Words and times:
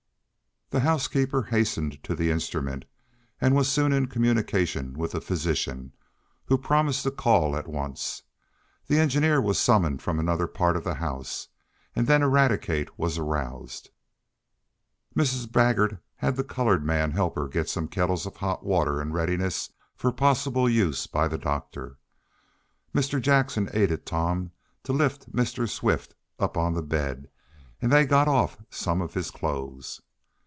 The 0.73 0.79
housekeeper 0.79 1.43
hastened 1.43 2.01
to 2.05 2.15
the 2.15 2.31
instrument, 2.31 2.85
and 3.41 3.53
was 3.53 3.67
soon 3.69 3.91
in 3.91 4.05
communication 4.07 4.93
with 4.93 5.11
the 5.11 5.19
physician, 5.19 5.91
who 6.45 6.57
promised 6.57 7.03
to 7.03 7.11
call 7.11 7.57
at 7.57 7.67
once. 7.67 8.23
The 8.87 8.97
engineer 8.97 9.41
was 9.41 9.59
summoned 9.59 10.01
from 10.01 10.17
another 10.17 10.47
part 10.47 10.77
of 10.77 10.85
the 10.85 10.93
house, 10.93 11.49
and 11.93 12.07
then 12.07 12.21
Eradicate 12.23 12.97
was 12.97 13.17
aroused. 13.17 13.89
Mrs. 15.13 15.51
Baggert 15.51 15.99
had 16.15 16.37
the 16.37 16.43
colored 16.45 16.85
man 16.85 17.11
help 17.11 17.35
her 17.35 17.49
get 17.49 17.67
some 17.67 17.89
kettles 17.89 18.25
of 18.25 18.37
hot 18.37 18.63
water 18.65 19.01
in 19.01 19.11
readiness 19.11 19.73
for 19.97 20.09
possible 20.13 20.69
use 20.69 21.05
by 21.05 21.27
the 21.27 21.37
doctor. 21.37 21.97
Mr. 22.95 23.21
Jackson 23.21 23.69
aided 23.73 24.05
Tom 24.05 24.51
to 24.83 24.93
lift 24.93 25.33
Mr. 25.35 25.67
Swift 25.67 26.15
up 26.39 26.55
on 26.55 26.73
the 26.75 26.81
bed, 26.81 27.27
and 27.81 27.91
they 27.91 28.05
got 28.05 28.29
off 28.29 28.55
some 28.69 29.01
of 29.01 29.15
his 29.15 29.29
clothes. 29.31 30.01